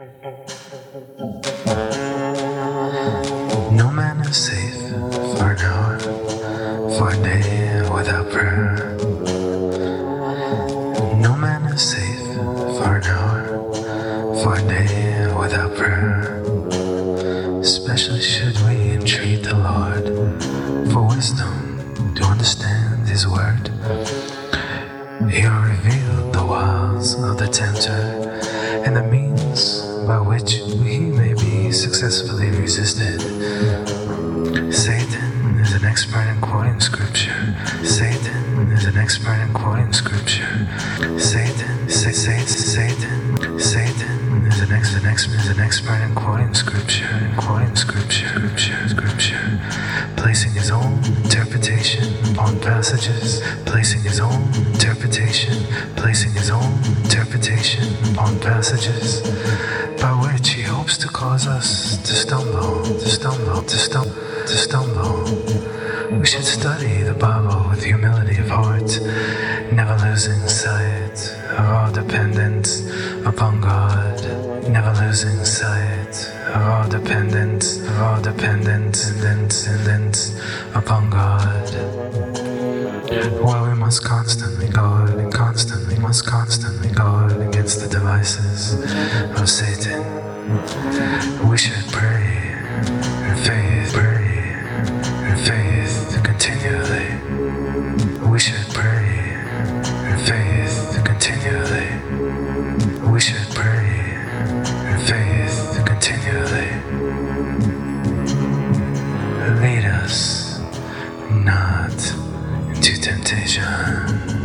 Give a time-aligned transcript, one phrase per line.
[0.00, 0.06] No
[3.90, 4.90] man is safe
[5.36, 5.98] for an hour,
[6.96, 8.96] for a day without prayer.
[11.16, 12.36] No man is safe
[12.78, 13.42] for an hour,
[14.40, 16.44] for a day without prayer.
[17.60, 20.06] Especially should we entreat the Lord
[20.92, 23.72] for wisdom to understand His word.
[25.28, 28.28] He revealed the wiles of the tempter
[28.86, 29.77] and the means
[30.08, 33.20] by which he may be successfully resisted.
[34.72, 37.54] Satan is an expert in quoting scripture.
[37.84, 40.48] Satan is an expert in quoting scripture.
[41.18, 46.54] Satan, sa- sa- Satan, Satan is an, ex- an, ex- is an expert in quoting
[46.54, 49.60] scripture, in quoting scripture, scripture, scripture,
[50.18, 54.42] placing his own interpretation upon passages, placing his own
[54.74, 55.54] interpretation,
[55.96, 56.72] placing his own
[57.04, 59.22] interpretation upon passages,
[60.00, 64.14] by which he hopes to cause us to stumble, to stumble, to stumble,
[64.46, 66.18] to stumble.
[66.18, 69.00] We should study the Bible with humility of heart,
[69.72, 71.18] never losing sight
[71.52, 72.82] of our dependence
[73.24, 80.34] upon God, never losing sight are all dependent, are all dependent, dependent
[80.74, 81.68] upon God.
[83.42, 88.74] While we must constantly guard, and constantly must constantly guard against the devices
[89.40, 90.02] of Satan,
[91.48, 92.54] we should pray
[93.30, 94.54] in faith, pray
[95.30, 97.08] in faith continually.
[98.28, 99.34] We should pray
[100.12, 101.88] in faith continually.
[103.10, 103.47] We should
[110.08, 110.58] us
[111.30, 111.92] not
[112.74, 114.37] into temptation.